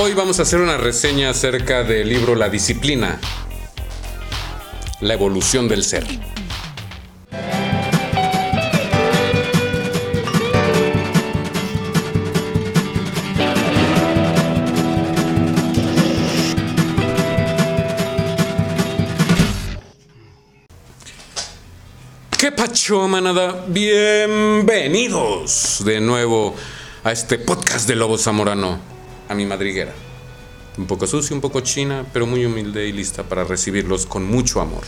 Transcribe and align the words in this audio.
Hoy 0.00 0.14
vamos 0.14 0.38
a 0.38 0.42
hacer 0.42 0.60
una 0.60 0.76
reseña 0.76 1.30
acerca 1.30 1.82
del 1.82 2.08
libro 2.08 2.36
La 2.36 2.48
Disciplina, 2.48 3.18
la 5.00 5.14
evolución 5.14 5.66
del 5.66 5.82
ser. 5.82 6.06
¿Qué 22.38 22.52
pacho, 22.52 23.08
manada? 23.08 23.64
Bienvenidos 23.66 25.82
de 25.84 26.00
nuevo 26.00 26.54
a 27.02 27.10
este 27.10 27.40
podcast 27.40 27.88
de 27.88 27.96
Lobo 27.96 28.16
Zamorano, 28.16 28.96
a 29.28 29.34
mi 29.34 29.46
madriguera. 29.46 29.92
Un 30.76 30.86
poco 30.86 31.06
sucia, 31.06 31.34
un 31.34 31.40
poco 31.40 31.60
china, 31.60 32.06
pero 32.12 32.26
muy 32.26 32.44
humilde 32.44 32.86
y 32.86 32.92
lista 32.92 33.24
para 33.24 33.44
recibirlos 33.44 34.06
con 34.06 34.24
mucho 34.24 34.60
amor. 34.60 34.82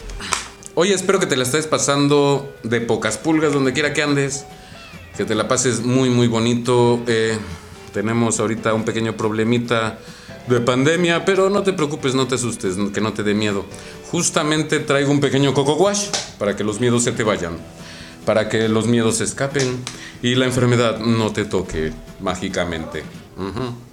Oye, 0.75 0.95
espero 0.95 1.19
que 1.19 1.27
te 1.27 1.37
la 1.37 1.43
estés 1.43 1.67
pasando 1.67 2.55
de 2.63 2.81
pocas 2.81 3.19
pulgas 3.19 3.53
donde 3.53 3.73
quiera 3.73 3.93
que 3.93 4.03
andes. 4.03 4.47
Que 5.17 5.25
te 5.25 5.35
la 5.35 5.49
pases 5.49 5.81
muy, 5.81 6.09
muy 6.09 6.29
bonito. 6.29 7.03
Eh, 7.09 7.37
tenemos 7.93 8.39
ahorita 8.39 8.73
un 8.73 8.85
pequeño 8.85 9.17
problemita 9.17 9.99
de 10.47 10.61
pandemia, 10.61 11.25
pero 11.25 11.51
no 11.51 11.63
te 11.63 11.73
preocupes, 11.73 12.15
no 12.15 12.27
te 12.27 12.37
asustes, 12.37 12.77
que 12.95 13.01
no 13.01 13.13
te 13.13 13.23
dé 13.23 13.35
miedo. 13.35 13.65
Justamente 14.11 14.79
traigo 14.79 15.11
un 15.11 15.21
pequeño 15.21 15.55
coco 15.55 15.75
wash 15.75 16.07
para 16.39 16.57
que 16.57 16.65
los 16.65 16.81
miedos 16.81 17.05
se 17.05 17.13
te 17.13 17.25
vayan, 17.25 17.59
para 18.25 18.49
que 18.49 18.69
los 18.69 18.87
miedos 18.87 19.17
se 19.17 19.25
escapen 19.25 19.83
y 20.23 20.37
la 20.37 20.47
enfermedad 20.47 20.99
no 20.99 21.33
te 21.33 21.45
toque 21.45 21.93
mágicamente. 22.21 23.03
Ujú. 23.37 23.90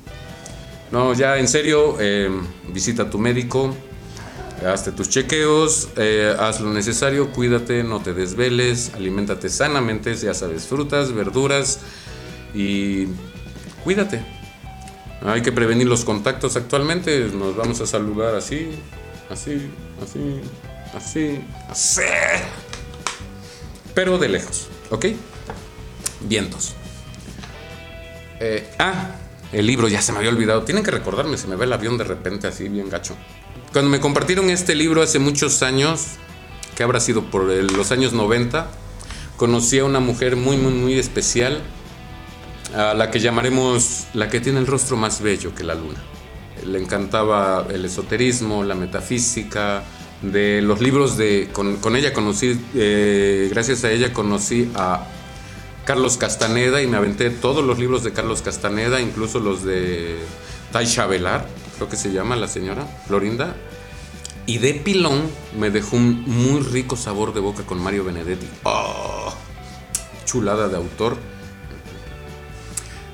No, 0.91 1.13
ya 1.13 1.37
en 1.37 1.47
serio, 1.47 1.97
eh, 1.99 2.29
visita 2.69 3.03
a 3.03 3.09
tu 3.09 3.19
médico, 3.19 3.75
hazte 4.65 4.91
tus 4.91 5.09
chequeos, 5.09 5.89
eh, 5.97 6.33
haz 6.39 6.61
lo 6.61 6.71
necesario, 6.73 7.31
cuídate, 7.31 7.83
no 7.83 8.01
te 8.01 8.13
desveles, 8.13 8.93
aliméntate 8.95 9.49
sanamente, 9.49 10.15
ya 10.15 10.33
sabes, 10.33 10.65
frutas, 10.65 11.11
verduras 11.11 11.79
y 12.53 13.07
cuídate. 13.83 14.23
Hay 15.25 15.41
que 15.41 15.51
prevenir 15.51 15.87
los 15.87 16.05
contactos 16.05 16.55
actualmente, 16.55 17.29
nos 17.33 17.55
vamos 17.55 17.81
a 17.81 17.87
saludar 17.87 18.35
así, 18.35 18.69
así, 19.29 19.69
así, 20.01 20.41
así, 20.95 21.41
así. 21.69 22.01
Pero 23.93 24.17
de 24.17 24.29
lejos, 24.29 24.67
¿ok? 24.89 25.07
Vientos. 26.21 26.75
Eh, 28.39 28.69
ah, 28.79 29.15
el 29.51 29.65
libro 29.65 29.87
ya 29.87 30.01
se 30.01 30.11
me 30.11 30.19
había 30.19 30.29
olvidado. 30.29 30.63
Tienen 30.63 30.83
que 30.83 30.91
recordarme, 30.91 31.37
se 31.37 31.47
me 31.47 31.55
ve 31.55 31.65
el 31.65 31.73
avión 31.73 31.97
de 31.97 32.03
repente 32.03 32.47
así, 32.47 32.69
bien 32.69 32.89
gacho. 32.89 33.15
Cuando 33.71 33.89
me 33.89 33.99
compartieron 33.99 34.49
este 34.49 34.75
libro 34.75 35.01
hace 35.01 35.19
muchos 35.19 35.61
años, 35.63 36.05
que 36.75 36.83
habrá 36.83 36.99
sido 36.99 37.29
por 37.29 37.43
los 37.43 37.91
años 37.91 38.13
90, 38.13 38.69
conocí 39.35 39.79
a 39.79 39.85
una 39.85 39.99
mujer 39.99 40.35
muy, 40.35 40.57
muy, 40.57 40.73
muy 40.73 40.99
especial, 40.99 41.61
a 42.75 42.93
la 42.93 43.11
que 43.11 43.19
llamaremos 43.19 44.07
la 44.13 44.29
que 44.29 44.39
tiene 44.39 44.59
el 44.59 44.67
rostro 44.67 44.97
más 44.97 45.21
bello 45.21 45.55
que 45.55 45.63
la 45.63 45.75
luna. 45.75 46.03
Le 46.65 46.79
encantaba 46.79 47.65
el 47.69 47.85
esoterismo, 47.85 48.63
la 48.63 48.75
metafísica, 48.75 49.83
de 50.21 50.61
los 50.61 50.81
libros 50.81 51.17
de... 51.17 51.49
Con, 51.51 51.77
con 51.77 51.95
ella 51.95 52.13
conocí, 52.13 52.59
eh, 52.75 53.47
gracias 53.51 53.83
a 53.83 53.91
ella 53.91 54.13
conocí 54.13 54.69
a 54.75 55.05
Carlos 55.87 56.17
Castaneda 56.17 56.81
y 56.81 56.87
me 56.87 56.97
aventé 56.97 57.29
todos 57.29 57.63
los 57.63 57.79
libros 57.79 58.03
de 58.03 58.11
Carlos 58.11 58.41
Castaneda, 58.41 58.99
incluso 58.99 59.39
los 59.39 59.63
de 59.63 60.17
Taisha 60.73 61.07
Velar, 61.07 61.47
creo 61.77 61.87
que 61.87 61.95
se 61.95 62.11
llama 62.11 62.35
la 62.35 62.49
señora 62.49 62.85
Florinda. 63.07 63.55
Y 64.45 64.57
de 64.57 64.73
pilón 64.73 65.23
me 65.57 65.71
dejó 65.71 65.95
un 65.95 66.23
muy 66.27 66.59
rico 66.59 66.97
sabor 66.97 67.33
de 67.33 67.39
boca 67.39 67.63
con 67.63 67.81
Mario 67.81 68.03
Benedetti. 68.03 68.47
¡Oh! 68.63 69.33
Chulada 70.25 70.67
de 70.67 70.75
autor. 70.75 71.15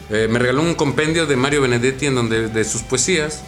Eh, 0.10 0.28
me 0.28 0.40
regaló 0.40 0.64
un 0.64 0.74
compendio 0.74 1.28
de 1.28 1.36
Mario 1.36 1.62
Benedetti 1.62 2.08
en 2.08 2.16
donde 2.16 2.48
de 2.50 2.64
sus 2.64 2.82
poesías. 2.82 3.44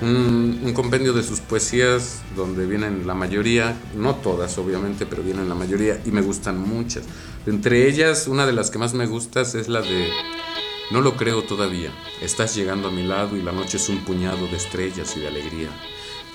Un, 0.00 0.60
un 0.64 0.72
compendio 0.72 1.12
de 1.12 1.22
sus 1.22 1.38
poesías 1.38 2.18
donde 2.34 2.66
vienen 2.66 3.06
la 3.06 3.14
mayoría, 3.14 3.76
no 3.94 4.16
todas 4.16 4.58
obviamente, 4.58 5.06
pero 5.06 5.22
vienen 5.22 5.48
la 5.48 5.54
mayoría 5.54 6.00
y 6.04 6.10
me 6.10 6.20
gustan 6.20 6.58
muchas. 6.58 7.04
Entre 7.46 7.88
ellas, 7.88 8.26
una 8.26 8.44
de 8.44 8.52
las 8.52 8.70
que 8.70 8.78
más 8.78 8.92
me 8.92 9.06
gustas 9.06 9.54
es 9.54 9.68
la 9.68 9.80
de 9.80 10.10
No 10.90 11.00
lo 11.00 11.16
creo 11.16 11.44
todavía. 11.44 11.92
Estás 12.20 12.56
llegando 12.56 12.88
a 12.88 12.90
mi 12.90 13.04
lado 13.04 13.36
y 13.36 13.42
la 13.42 13.52
noche 13.52 13.76
es 13.76 13.88
un 13.88 13.98
puñado 13.98 14.48
de 14.48 14.56
estrellas 14.56 15.16
y 15.16 15.20
de 15.20 15.28
alegría. 15.28 15.68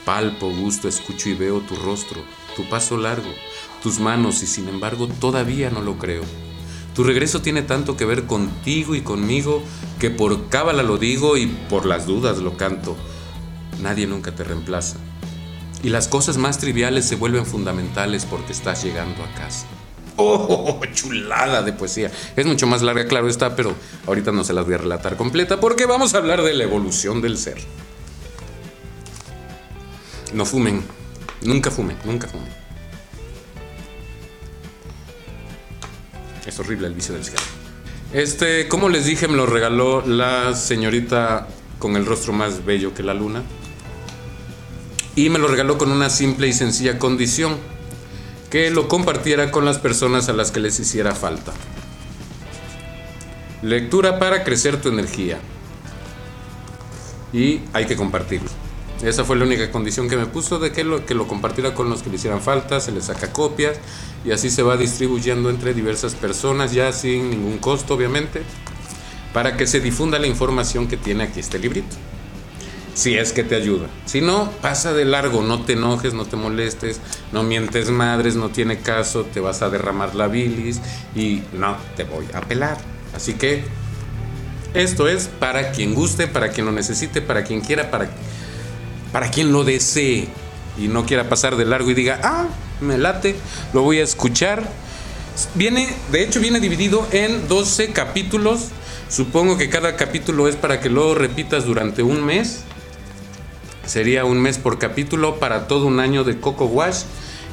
Palpo, 0.06 0.50
gusto, 0.50 0.88
escucho 0.88 1.28
y 1.28 1.34
veo 1.34 1.60
tu 1.60 1.76
rostro, 1.76 2.22
tu 2.56 2.64
paso 2.70 2.96
largo, 2.96 3.30
tus 3.84 4.00
manos 4.00 4.42
y 4.42 4.48
sin 4.48 4.70
embargo 4.70 5.10
todavía 5.20 5.70
no 5.70 5.82
lo 5.82 5.98
creo. 5.98 6.24
Tu 6.96 7.04
regreso 7.04 7.42
tiene 7.42 7.62
tanto 7.62 7.98
que 7.98 8.06
ver 8.06 8.26
contigo 8.26 8.96
y 8.96 9.02
conmigo 9.02 9.62
que 10.00 10.12
por 10.12 10.48
cábala 10.48 10.82
lo 10.82 10.98
digo 10.98 11.36
y 11.36 11.48
por 11.48 11.86
las 11.86 12.06
dudas 12.06 12.38
lo 12.38 12.56
canto. 12.56 12.96
Nadie 13.82 14.08
nunca 14.08 14.34
te 14.34 14.46
reemplaza. 14.46 14.96
Y 15.84 15.90
las 15.90 16.08
cosas 16.08 16.38
más 16.38 16.58
triviales 16.60 17.04
se 17.04 17.18
vuelven 17.18 17.46
fundamentales 17.46 18.26
porque 18.26 18.54
estás 18.54 18.82
llegando 18.82 19.22
a 19.26 19.34
casa. 19.34 19.68
¡Oh, 20.18 20.82
chulada 20.94 21.62
de 21.62 21.74
poesía! 21.74 22.12
Es 22.36 22.46
mucho 22.46 22.68
más 22.68 22.82
larga, 22.82 23.06
claro 23.06 23.28
está, 23.28 23.56
pero 23.56 23.74
ahorita 24.08 24.32
no 24.32 24.44
se 24.44 24.54
las 24.54 24.66
voy 24.66 24.76
a 24.76 24.80
relatar 24.80 25.18
completa 25.18 25.60
porque 25.60 25.86
vamos 25.86 26.14
a 26.14 26.18
hablar 26.18 26.42
de 26.42 26.54
la 26.54 26.64
evolución 26.64 27.22
del 27.22 27.38
ser. 27.38 27.58
No 30.34 30.46
fumen. 30.46 30.84
Nunca 31.44 31.72
fumen, 31.72 31.98
nunca 32.06 32.28
fumen. 32.28 32.48
Es 36.46 36.60
horrible 36.60 36.88
el 36.88 36.94
vicio 36.94 37.14
del 37.14 37.24
cigarro. 37.24 37.46
Este, 38.14 38.68
como 38.68 38.90
les 38.90 39.06
dije, 39.06 39.28
me 39.28 39.38
lo 39.38 39.46
regaló 39.46 40.06
la 40.06 40.54
señorita 40.56 41.48
con 41.80 41.96
el 41.96 42.06
rostro 42.06 42.34
más 42.34 42.66
bello 42.66 42.94
que 42.94 43.04
la 43.04 43.14
luna. 43.14 43.44
Y 45.16 45.30
me 45.30 45.40
lo 45.40 45.48
regaló 45.48 45.78
con 45.78 45.92
una 45.92 46.10
simple 46.10 46.48
y 46.48 46.54
sencilla 46.54 47.00
condición. 47.00 47.58
Que 48.52 48.70
lo 48.70 48.88
compartiera 48.88 49.50
con 49.50 49.66
las 49.66 49.80
personas 49.80 50.30
a 50.30 50.34
las 50.34 50.52
que 50.52 50.60
les 50.60 50.80
hiciera 50.80 51.16
falta. 51.16 51.54
Lectura 53.64 54.20
para 54.20 54.44
crecer 54.44 54.80
tu 54.80 54.90
energía. 54.90 55.40
Y 57.34 57.62
hay 57.74 57.86
que 57.86 57.96
compartirlo. 57.96 58.50
Esa 59.02 59.24
fue 59.24 59.36
la 59.36 59.46
única 59.46 59.72
condición 59.72 60.08
que 60.08 60.18
me 60.18 60.28
puso 60.28 60.60
de 60.60 60.72
que 60.72 60.84
lo, 60.84 61.06
que 61.08 61.16
lo 61.16 61.28
compartiera 61.28 61.74
con 61.74 61.90
los 61.90 62.04
que 62.04 62.12
le 62.12 62.18
hicieran 62.18 62.42
falta, 62.42 62.80
se 62.80 62.92
le 62.92 63.02
saca 63.02 63.34
copias 63.34 63.80
y 64.24 64.32
así 64.32 64.52
se 64.52 64.62
va 64.62 64.78
distribuyendo 64.78 65.50
entre 65.50 65.74
diversas 65.74 66.14
personas 66.14 66.72
ya 66.72 66.92
sin 66.92 67.32
ningún 67.32 67.58
costo 67.58 67.96
obviamente 67.96 68.44
para 69.34 69.58
que 69.58 69.66
se 69.66 69.80
difunda 69.80 70.20
la 70.20 70.28
información 70.28 70.88
que 70.88 70.98
tiene 70.98 71.24
aquí 71.24 71.40
este 71.40 71.58
librito. 71.58 71.96
Si 72.94 73.18
es 73.18 73.32
que 73.32 73.44
te 73.44 73.56
ayuda. 73.56 73.88
Si 74.06 74.22
no, 74.22 74.52
pasa 74.62 74.94
de 74.94 75.06
largo, 75.06 75.42
no 75.42 75.64
te 75.64 75.74
enojes, 75.74 76.14
no 76.14 76.26
te 76.26 76.36
molestes, 76.36 77.00
no 77.32 77.44
mientes 77.44 77.90
madres, 77.90 78.36
no 78.36 78.50
tiene 78.50 78.80
caso, 78.80 79.24
te 79.24 79.40
vas 79.40 79.62
a 79.62 79.70
derramar 79.70 80.14
la 80.14 80.28
bilis 80.28 80.82
y 81.16 81.42
no, 81.54 81.78
te 81.96 82.04
voy 82.04 82.28
a 82.34 82.42
pelar. 82.42 82.78
Así 83.16 83.34
que 83.34 83.64
esto 84.74 85.08
es 85.08 85.28
para 85.28 85.72
quien 85.72 85.94
guste, 85.94 86.28
para 86.28 86.50
quien 86.50 86.66
lo 86.66 86.72
necesite, 86.72 87.22
para 87.22 87.44
quien 87.44 87.62
quiera, 87.62 87.92
para, 87.92 88.10
para 89.12 89.32
quien 89.32 89.52
lo 89.52 89.64
desee 89.64 90.28
y 90.78 90.88
no 90.88 91.06
quiera 91.06 91.30
pasar 91.30 91.56
de 91.56 91.66
largo 91.66 91.92
y 91.92 91.94
diga, 91.94 92.20
ah, 92.24 92.48
me 92.82 92.98
late, 92.98 93.36
lo 93.74 93.84
voy 93.84 94.00
a 94.00 94.04
escuchar. 94.04 94.64
Viene, 95.56 95.90
de 96.12 96.24
hecho, 96.24 96.40
viene 96.40 96.60
dividido 96.60 97.08
en 97.12 97.48
12 97.48 97.92
capítulos. 97.92 98.70
Supongo 99.10 99.58
que 99.58 99.70
cada 99.70 99.96
capítulo 99.96 100.48
es 100.48 100.56
para 100.56 100.80
que 100.80 100.90
lo 100.90 101.16
repitas 101.16 101.66
durante 101.66 102.04
un 102.04 102.24
mes. 102.26 102.64
Sería 103.86 104.26
un 104.26 104.40
mes 104.42 104.58
por 104.58 104.78
capítulo 104.78 105.40
para 105.40 105.68
todo 105.68 105.86
un 105.86 106.00
año 106.00 106.24
de 106.24 106.40
Coco 106.40 106.66
Wash. 106.66 107.04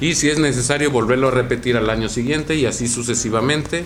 Y 0.01 0.15
si 0.15 0.29
es 0.29 0.39
necesario, 0.39 0.91
volverlo 0.91 1.29
a 1.29 1.31
repetir 1.33 1.77
al 1.77 1.91
año 1.91 2.09
siguiente 2.09 2.55
y 2.55 2.67
así 2.67 2.87
sucesivamente. 2.87 3.85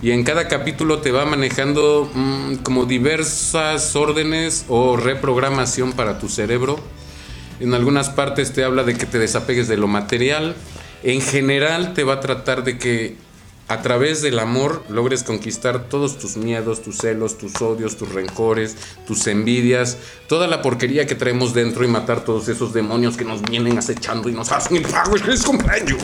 Y 0.00 0.10
en 0.10 0.24
cada 0.24 0.48
capítulo 0.48 0.98
te 0.98 1.12
va 1.12 1.24
manejando 1.26 2.10
mm, 2.12 2.56
como 2.56 2.86
diversas 2.86 3.94
órdenes 3.94 4.64
o 4.68 4.96
reprogramación 4.96 5.92
para 5.92 6.18
tu 6.18 6.28
cerebro. 6.28 6.78
En 7.60 7.74
algunas 7.74 8.10
partes 8.10 8.52
te 8.52 8.64
habla 8.64 8.82
de 8.82 8.94
que 8.94 9.06
te 9.06 9.18
desapegues 9.18 9.68
de 9.68 9.76
lo 9.76 9.86
material. 9.86 10.56
En 11.02 11.20
general 11.20 11.94
te 11.94 12.04
va 12.04 12.14
a 12.14 12.20
tratar 12.20 12.64
de 12.64 12.78
que 12.78 13.16
a 13.68 13.80
través 13.80 14.22
del 14.22 14.38
amor 14.38 14.84
logres 14.88 15.22
conquistar 15.22 15.88
todos 15.88 16.18
tus 16.18 16.36
miedos, 16.36 16.82
tus 16.82 16.98
celos, 16.98 17.38
tus 17.38 17.60
odios, 17.62 17.96
tus 17.96 18.12
rencores, 18.12 18.76
tus 19.06 19.26
envidias, 19.26 19.98
toda 20.28 20.46
la 20.46 20.62
porquería 20.62 21.06
que 21.06 21.14
traemos 21.14 21.54
dentro 21.54 21.84
y 21.84 21.88
matar 21.88 22.24
todos 22.24 22.48
esos 22.48 22.72
demonios 22.72 23.16
que 23.16 23.24
nos 23.24 23.40
vienen 23.42 23.78
acechando 23.78 24.28
y 24.28 24.32
nos 24.32 24.52
hacen 24.52 24.76
el 24.76 24.82
pago. 24.82 25.16
¡Es 25.16 25.44
cumpleaños! 25.44 26.02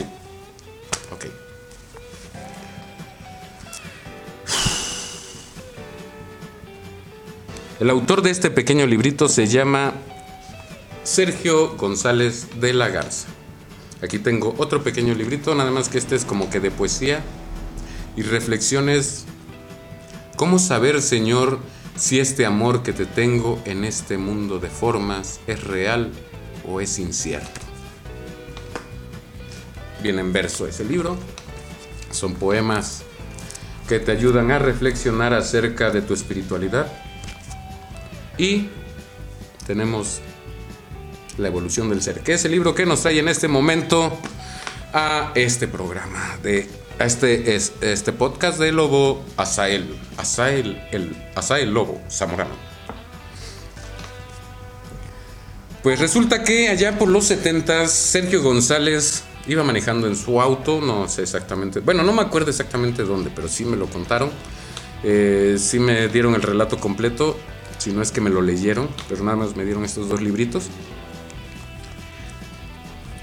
Ok. 1.11 1.25
El 7.79 7.89
autor 7.89 8.21
de 8.21 8.31
este 8.31 8.49
pequeño 8.49 8.87
librito 8.87 9.27
se 9.27 9.47
llama 9.47 9.93
Sergio 11.03 11.75
González 11.77 12.59
de 12.59 12.73
la 12.73 12.89
Garza. 12.89 13.27
Aquí 14.01 14.17
tengo 14.17 14.55
otro 14.57 14.81
pequeño 14.81 15.13
librito, 15.13 15.53
nada 15.55 15.71
más 15.71 15.89
que 15.89 15.97
este 15.97 16.15
es 16.15 16.23
como 16.23 16.49
que 16.49 16.61
de 16.61 16.71
poesía 16.71 17.21
y 18.19 18.21
reflexiones. 18.21 19.23
¿Cómo 20.35 20.59
saber, 20.59 21.01
Señor, 21.01 21.59
si 21.95 22.19
este 22.19 22.45
amor 22.45 22.83
que 22.83 22.91
te 22.91 23.05
tengo 23.05 23.61
en 23.63 23.85
este 23.85 24.17
mundo 24.17 24.59
de 24.59 24.67
formas 24.67 25.39
es 25.47 25.63
real 25.63 26.11
o 26.67 26.81
es 26.81 26.99
incierto? 26.99 27.61
Viene 30.03 30.19
en 30.19 30.33
verso 30.33 30.67
ese 30.67 30.83
libro. 30.83 31.17
Son 32.11 32.33
poemas 32.33 33.03
que 33.87 33.99
te 33.99 34.11
ayudan 34.11 34.51
a 34.51 34.59
reflexionar 34.59 35.33
acerca 35.33 35.89
de 35.89 36.01
tu 36.01 36.13
espiritualidad. 36.13 36.91
Y 38.37 38.67
tenemos 39.65 40.19
La 41.37 41.47
evolución 41.47 41.89
del 41.89 42.01
ser, 42.01 42.19
que 42.19 42.33
es 42.33 42.43
el 42.43 42.51
libro 42.51 42.75
que 42.75 42.85
nos 42.85 43.01
trae 43.01 43.19
en 43.19 43.29
este 43.29 43.47
momento 43.47 44.11
a 44.93 45.31
este 45.35 45.69
programa, 45.69 46.37
de, 46.43 46.67
este, 46.99 47.55
este 47.55 48.13
podcast 48.13 48.59
de 48.59 48.71
Lobo 48.71 49.23
Asael, 49.37 49.95
Asael, 50.17 50.81
el 50.91 51.15
Asael 51.35 51.73
Lobo 51.73 52.01
Zamorano. 52.09 52.69
Pues 55.81 55.99
resulta 55.99 56.43
que 56.43 56.67
allá 56.67 56.97
por 56.97 57.07
los 57.07 57.25
70 57.25 57.87
Sergio 57.87 58.43
González 58.43 59.23
iba 59.47 59.63
manejando 59.63 60.07
en 60.07 60.15
su 60.17 60.41
auto, 60.41 60.81
no 60.81 61.07
sé 61.07 61.21
exactamente, 61.23 61.79
bueno, 61.79 62.03
no 62.03 62.11
me 62.11 62.21
acuerdo 62.21 62.49
exactamente 62.49 63.03
dónde, 63.03 63.31
pero 63.33 63.47
sí 63.47 63.63
me 63.63 63.77
lo 63.77 63.87
contaron, 63.87 64.29
eh, 65.03 65.55
sí 65.57 65.79
me 65.79 66.09
dieron 66.09 66.35
el 66.35 66.41
relato 66.41 66.77
completo, 66.77 67.37
si 67.77 67.91
no 67.91 68.01
es 68.01 68.11
que 68.11 68.19
me 68.19 68.29
lo 68.29 68.41
leyeron, 68.41 68.89
pero 69.07 69.23
nada 69.23 69.37
más 69.37 69.55
me 69.55 69.63
dieron 69.63 69.85
estos 69.85 70.09
dos 70.09 70.21
libritos. 70.21 70.65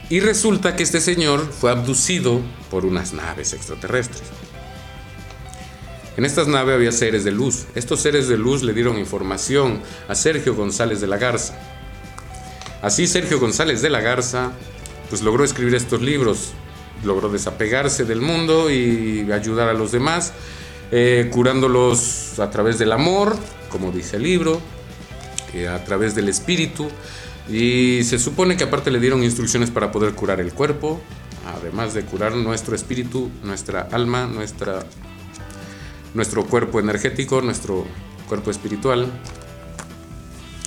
Y 0.09 0.21
resulta 0.21 0.77
que 0.77 0.85
este 0.85 1.01
señor 1.01 1.47
fue 1.53 1.71
abducido 1.71 2.41
por 2.71 2.85
unas 2.85 3.13
naves 3.13 3.53
extraterrestres. 3.53 4.23
En 6.17 6.25
estas 6.25 6.47
naves 6.47 6.75
había 6.75 6.93
seres 6.93 7.25
de 7.25 7.33
luz. 7.33 7.67
Estos 7.75 8.01
seres 8.01 8.29
de 8.29 8.39
luz 8.39 8.63
le 8.63 8.73
dieron 8.73 8.99
información 8.99 9.83
a 10.09 10.15
Sergio 10.15 10.55
González 10.55 11.01
de 11.01 11.09
la 11.09 11.19
Garza. 11.19 11.59
Así 12.83 13.07
Sergio 13.07 13.41
González 13.41 13.83
de 13.83 13.91
la 13.91 14.01
Garza 14.01 14.53
pues 15.11 15.23
logró 15.23 15.45
escribir 15.45 15.75
estos 15.75 16.01
libros, 16.01 16.53
logró 17.05 17.29
desapegarse 17.29 18.05
del 18.05 18.21
mundo 18.21 18.71
y 18.71 19.31
ayudar 19.33 19.69
a 19.69 19.75
los 19.75 19.93
demás, 19.93 20.33
eh, 20.91 21.29
curándolos 21.33 22.39
a 22.39 22.51
través 22.51 22.79
del 22.79 22.93
amor, 22.93 23.37
como 23.71 23.93
dice 23.93 24.17
el 24.17 24.23
libro, 24.23 24.61
a 25.71 25.85
través 25.85 26.15
del 26.15 26.29
espíritu, 26.29 26.89
y 27.49 28.03
se 28.05 28.19
supone 28.19 28.57
que 28.57 28.65
aparte 28.65 28.91
le 28.91 28.99
dieron 28.99 29.23
instrucciones 29.23 29.71
para 29.71 29.93
poder 29.93 30.15
curar 30.15 30.41
el 30.41 30.53
cuerpo, 30.53 31.01
además 31.47 31.95
de 31.95 32.03
curar 32.05 32.35
nuestro 32.35 32.75
espíritu, 32.75 33.31
nuestra 33.45 33.83
alma, 33.93 34.27
nuestra, 34.27 34.81
nuestro 36.15 36.45
cuerpo 36.45 36.81
energético, 36.81 37.41
nuestro 37.41 37.87
cuerpo 38.29 38.51
espiritual 38.51 39.11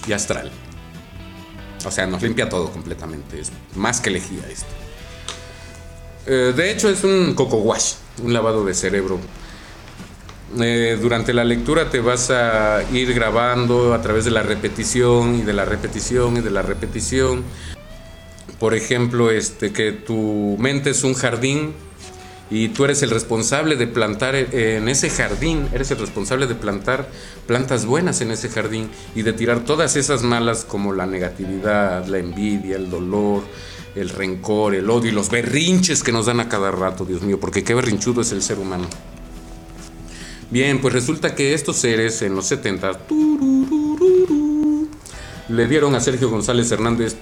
y 0.07 0.13
astral. 0.13 0.51
O 1.85 1.91
sea, 1.91 2.07
nos 2.07 2.21
limpia 2.21 2.49
todo 2.49 2.71
completamente. 2.71 3.39
Es 3.39 3.51
más 3.75 4.01
que 4.01 4.09
lejía 4.09 4.47
esto. 4.49 4.67
Eh, 6.25 6.53
de 6.55 6.71
hecho, 6.71 6.89
es 6.89 7.03
un 7.03 7.33
coco 7.33 7.57
wash, 7.57 7.93
un 8.23 8.33
lavado 8.33 8.65
de 8.65 8.73
cerebro. 8.73 9.19
Eh, 10.57 10.97
durante 10.99 11.31
la 11.31 11.43
lectura 11.43 11.91
te 11.91 11.99
vas 11.99 12.31
a 12.31 12.81
ir 12.91 13.13
grabando 13.13 13.93
a 13.93 14.01
través 14.01 14.25
de 14.25 14.31
la 14.31 14.41
repetición 14.41 15.35
y 15.35 15.41
de 15.43 15.53
la 15.53 15.63
repetición 15.65 16.37
y 16.37 16.41
de 16.41 16.49
la 16.49 16.63
repetición. 16.63 17.43
Por 18.57 18.73
ejemplo, 18.73 19.29
este, 19.29 19.71
que 19.71 19.91
tu 19.91 20.57
mente 20.59 20.89
es 20.89 21.03
un 21.03 21.13
jardín 21.13 21.73
y 22.49 22.69
tú 22.69 22.83
eres 22.83 23.03
el 23.03 23.11
responsable 23.11 23.75
de 23.75 23.85
plantar 23.85 24.35
en 24.35 24.89
ese 24.89 25.11
jardín, 25.11 25.67
eres 25.71 25.91
el 25.91 25.99
responsable 25.99 26.47
de 26.47 26.55
plantar 26.55 27.07
plantas 27.45 27.85
buenas 27.85 28.21
en 28.21 28.31
ese 28.31 28.49
jardín 28.49 28.89
y 29.15 29.21
de 29.21 29.33
tirar 29.33 29.63
todas 29.65 29.95
esas 29.95 30.23
malas 30.23 30.65
como 30.65 30.93
la 30.93 31.05
negatividad, 31.05 32.07
la 32.07 32.17
envidia, 32.17 32.75
el 32.75 32.89
dolor, 32.89 33.43
el 33.95 34.09
rencor, 34.09 34.73
el 34.73 34.89
odio 34.89 35.11
y 35.11 35.13
los 35.13 35.29
berrinches 35.29 36.03
que 36.03 36.11
nos 36.11 36.25
dan 36.25 36.39
a 36.39 36.49
cada 36.49 36.71
rato, 36.71 37.05
Dios 37.05 37.21
mío, 37.21 37.39
porque 37.39 37.63
qué 37.63 37.75
berrinchudo 37.75 38.21
es 38.21 38.31
el 38.31 38.41
ser 38.41 38.57
humano. 38.57 38.87
Bien, 40.51 40.81
pues 40.81 40.93
resulta 40.93 41.35
que 41.35 41.53
estos 41.53 41.77
seres 41.77 42.23
en 42.23 42.35
los 42.35 42.47
70 42.47 42.91
le 45.49 45.67
dieron 45.67 45.93
a 45.93 45.99
Sergio 45.99 46.29
González 46.29 46.71
Hernández 46.71 47.15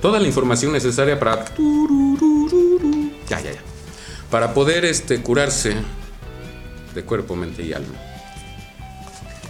toda 0.00 0.20
la 0.20 0.26
información 0.28 0.72
necesaria 0.72 1.18
para 1.18 1.44
ya, 3.28 3.40
ya, 3.40 3.52
ya, 3.52 3.60
para 4.30 4.54
poder 4.54 4.84
este, 4.84 5.22
curarse 5.22 5.74
de 6.94 7.04
cuerpo, 7.04 7.34
mente 7.34 7.64
y 7.64 7.72
alma. 7.72 7.94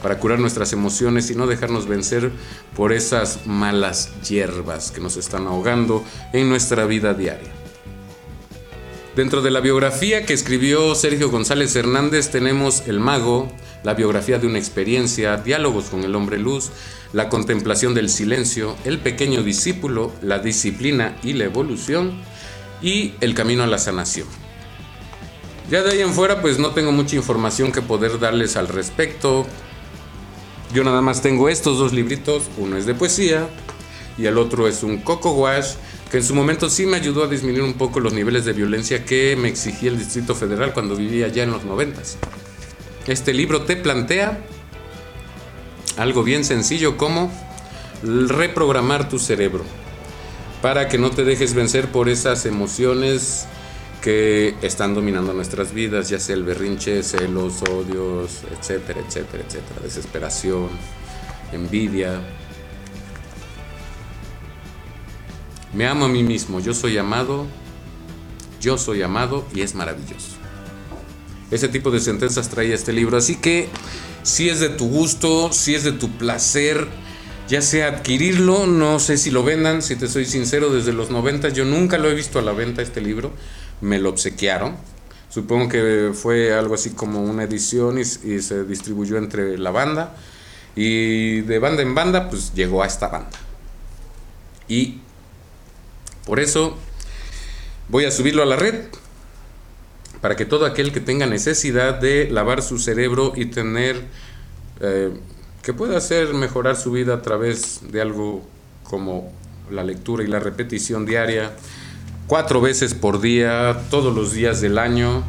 Para 0.03 0.19
curar 0.19 0.39
nuestras 0.39 0.73
emociones 0.73 1.31
y 1.31 1.35
no 1.35 1.47
dejarnos 1.47 1.87
vencer 1.87 2.31
por 2.75 2.93
esas 2.93 3.47
malas 3.47 4.11
hierbas 4.27 4.91
que 4.91 5.01
nos 5.01 5.17
están 5.17 5.47
ahogando 5.49 6.05
en 6.33 6.49
nuestra 6.49 6.87
vida 6.87 7.15
diaria. 7.15 7.58
Dentro 9.19 9.43
de 9.43 9.51
la 9.51 9.59
biografía 9.59 10.25
que 10.25 10.33
escribió 10.33 10.95
Sergio 10.95 11.29
González 11.29 11.75
Hernández 11.75 12.31
tenemos 12.31 12.85
El 12.87 13.01
Mago, 13.01 13.51
la 13.83 13.95
biografía 13.95 14.39
de 14.39 14.47
una 14.47 14.59
experiencia, 14.59 15.37
diálogos 15.39 15.87
con 15.87 16.05
el 16.05 16.15
hombre 16.15 16.39
luz, 16.39 16.71
la 17.13 17.29
contemplación 17.29 17.95
del 17.95 18.11
silencio, 18.11 18.77
el 18.85 19.01
pequeño 19.01 19.43
discípulo, 19.43 20.13
la 20.23 20.39
disciplina 20.39 21.17
y 21.25 21.33
la 21.33 21.47
evolución 21.47 22.13
y 22.81 23.15
el 23.21 23.35
camino 23.35 23.65
a 23.65 23.67
la 23.67 23.79
sanación. 23.79 24.29
Ya 25.69 25.83
de 25.83 25.91
ahí 25.91 26.01
en 26.01 26.15
fuera 26.15 26.41
pues 26.41 26.61
no 26.61 26.71
tengo 26.71 26.93
mucha 26.93 27.17
información 27.17 27.73
que 27.73 27.83
poder 27.83 28.21
darles 28.21 28.55
al 28.55 28.69
respecto. 28.69 29.49
Yo 30.73 30.85
nada 30.85 31.03
más 31.03 31.23
tengo 31.23 31.49
estos 31.49 31.77
dos 31.77 31.93
libritos, 31.93 32.45
uno 32.57 32.77
es 32.77 32.87
de 32.87 32.95
poesía 32.95 33.49
y 34.17 34.27
el 34.27 34.39
otro 34.39 34.69
es 34.69 34.85
un 34.85 34.99
coco 34.99 35.33
wash 35.33 35.73
que 36.11 36.19
en 36.19 36.25
su 36.25 36.35
momento 36.35 36.71
sí 36.71 36.87
me 36.87 36.97
ayudó 36.97 37.25
a 37.25 37.27
disminuir 37.29 37.63
un 37.63 37.75
poco 37.75 38.01
los 38.01 38.13
niveles 38.13 38.45
de 38.45 38.53
violencia 38.53 39.05
que 39.05 39.37
me 39.37 39.49
exigía 39.49 39.91
el 39.91 39.99
Distrito 39.99 40.35
Federal 40.35 40.73
cuando 40.73 40.97
vivía 40.97 41.29
ya 41.29 41.43
en 41.43 41.51
los 41.51 41.65
noventas. 41.65 42.17
Este 43.07 43.35
libro 43.35 43.63
te 43.63 43.77
plantea 43.77 44.39
algo 45.97 46.23
bien 46.23 46.45
sencillo 46.45 46.97
como 46.97 47.31
reprogramar 48.03 49.09
tu 49.09 49.19
cerebro 49.19 49.65
para 50.63 50.89
que 50.89 50.99
no 50.99 51.11
te 51.11 51.25
dejes 51.25 51.55
vencer 51.55 51.89
por 51.89 52.09
esas 52.09 52.47
emociones 52.47 53.47
que 54.03 54.55
están 54.63 54.95
dominando 54.95 55.33
nuestras 55.33 55.73
vidas, 55.73 56.09
ya 56.09 56.19
sea 56.19 56.37
el 56.37 56.45
berrinche, 56.45 57.03
celos, 57.03 57.63
odios, 57.63 58.43
etcétera, 58.59 59.01
etcétera, 59.07 59.45
etcétera, 59.47 59.81
desesperación, 59.83 60.69
envidia. 61.53 62.21
Me 65.79 65.87
amo 65.87 66.07
a 66.07 66.09
mí 66.09 66.25
mismo, 66.25 66.59
yo 66.59 66.75
soy 66.75 66.99
amado, 66.99 67.47
yo 68.61 68.77
soy 68.79 69.01
amado 69.03 69.47
y 69.55 69.61
es 69.61 69.77
maravilloso. 69.77 70.37
Ese 71.53 71.69
tipo 71.69 71.93
de 71.93 72.01
sentencias 72.01 72.49
trae 72.49 72.75
este 72.75 72.93
libro, 72.93 73.17
así 73.17 73.37
que 73.37 73.69
si 74.25 74.49
es 74.49 74.59
de 74.59 74.71
tu 74.71 74.89
gusto, 74.89 75.53
si 75.53 75.77
es 75.77 75.85
de 75.85 75.93
tu 75.93 76.11
placer, 76.11 76.89
ya 77.49 77.63
sea 77.63 77.87
adquirirlo, 77.87 78.67
no 78.67 78.99
sé 78.99 79.17
si 79.19 79.31
lo 79.31 79.45
vendan, 79.45 79.81
si 79.81 79.95
te 79.95 80.09
soy 80.09 80.25
sincero, 80.25 80.71
desde 80.71 80.93
los 80.93 81.11
90 81.11 81.51
yo 81.51 81.65
nunca 81.65 81.97
lo 81.97 82.11
he 82.11 82.15
visto 82.17 82.41
a 82.41 82.43
la 82.43 82.51
venta 82.51 82.83
este 82.83 83.01
libro, 83.01 83.31
me 83.81 84.01
lo 84.01 84.09
obsequiaron. 84.09 84.75
Supongo 85.29 85.69
que 85.69 86.11
fue 86.13 86.55
algo 86.55 86.75
así 86.75 86.91
como 86.91 87.23
una 87.23 87.45
edición 87.45 87.99
y, 87.99 88.01
y 88.01 88.43
se 88.43 88.65
distribuyó 88.65 89.17
entre 89.17 89.57
la 89.57 89.71
banda. 89.71 90.17
Y 90.75 91.43
de 91.43 91.61
banda 91.61 91.83
en 91.83 91.95
banda, 91.95 92.29
pues 92.29 92.53
llegó 92.53 92.83
a 92.83 92.87
esta 92.89 93.07
banda. 93.07 93.39
Y 94.67 95.03
por 96.29 96.41
eso 96.41 96.77
voy 97.89 98.05
a 98.05 98.11
subirlo 98.11 98.43
a 98.43 98.47
la 98.47 98.57
red 98.57 98.85
para 100.21 100.37
que 100.37 100.45
todo 100.45 100.67
aquel 100.67 100.93
que 100.93 101.01
tenga 101.01 101.25
necesidad 101.25 101.95
de 101.95 102.29
lavar 102.31 102.61
su 102.61 102.79
cerebro 102.79 103.33
y 103.35 103.47
tener 103.47 104.05
eh, 104.81 105.11
que 105.63 105.73
pueda 105.73 105.97
hacer 105.97 106.35
mejorar 106.35 106.77
su 106.77 106.93
vida 106.93 107.15
a 107.15 107.23
través 107.23 107.81
de 107.91 108.03
algo 108.03 108.47
como 108.85 109.33
la 109.71 109.83
lectura 109.85 110.23
y 110.23 110.27
la 110.27 110.39
repetición 110.39 111.07
diaria, 111.07 111.53
cuatro 112.27 112.61
veces 112.61 112.93
por 112.93 113.23
día, 113.23 113.85
todos 113.91 114.15
los 114.15 114.33
días 114.33 114.61
del 114.61 114.77
año, 114.77 115.25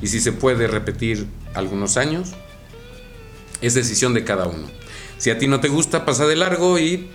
y 0.00 0.06
si 0.06 0.20
se 0.20 0.32
puede 0.32 0.66
repetir 0.68 1.26
algunos 1.52 1.98
años, 1.98 2.30
es 3.60 3.74
decisión 3.74 4.14
de 4.14 4.24
cada 4.24 4.46
uno. 4.46 4.68
Si 5.18 5.28
a 5.28 5.38
ti 5.38 5.48
no 5.48 5.60
te 5.60 5.68
gusta, 5.68 6.06
pasa 6.06 6.26
de 6.26 6.36
largo 6.36 6.78
y 6.78 7.10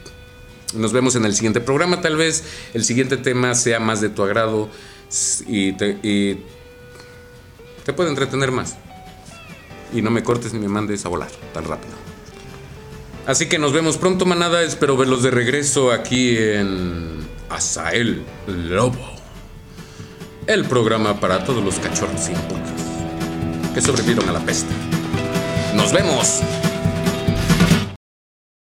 nos 0.74 0.93
vemos 0.93 1.15
en 1.15 1.25
el 1.25 1.36
siguiente 1.36 1.62
programa. 1.62 2.01
Tal 2.01 2.15
vez 2.15 2.43
el 2.74 2.84
siguiente 2.84 3.17
tema 3.17 3.55
sea 3.55 3.79
más 3.79 4.01
de 4.01 4.10
tu 4.10 4.24
agrado 4.24 4.69
y 5.48 5.74
te, 5.74 5.98
y 6.03 6.38
puede 7.93 8.10
entretener 8.10 8.51
más. 8.51 8.75
y 9.93 10.01
no 10.01 10.10
me 10.12 10.24
cortes 10.24 10.53
ni 10.53 10.60
me 10.60 10.67
mandes 10.67 11.05
a 11.05 11.10
volar 11.10 11.29
tan 11.53 11.65
rápido. 11.65 11.93
Así 13.25 13.48
que 13.48 13.57
nos 13.57 13.74
vemos 13.74 13.98
pronto, 13.98 14.25
manada. 14.25 14.62
Espero 14.62 14.98
verlos 14.98 15.24
de 15.24 15.31
regreso 15.31 15.91
aquí 15.91 16.38
en 16.38 17.25
Asael 17.50 18.24
Lobo. 18.48 19.15
El 20.48 20.65
programa 20.65 21.19
para 21.19 21.43
todos 21.43 21.63
los 21.63 21.75
cachorros 21.75 22.29
pulgas 22.48 23.74
que 23.74 23.81
sobrevivieron 23.81 24.29
a 24.29 24.34
la 24.34 24.39
peste. 24.39 24.74
¡Nos 25.75 25.91
vemos! 25.91 26.41